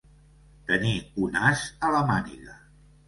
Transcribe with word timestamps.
Tenir 0.71 0.93
un 1.25 1.37
as 1.51 1.61
a 1.89 1.93
la 1.97 2.03
màniga. 2.09 2.57